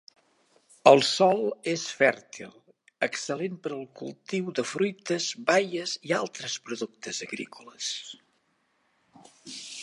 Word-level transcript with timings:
El 0.91 1.01
sòl 1.07 1.41
és 1.73 1.83
fèrtil, 1.99 2.55
excel·lent 3.07 3.59
per 3.67 3.73
al 3.75 3.83
cultiu 4.01 4.49
de 4.61 4.65
fruites, 4.71 5.29
baies 5.51 5.95
i 6.11 6.15
altres 6.23 6.57
productes 6.71 7.23
agrícoles. 7.29 7.93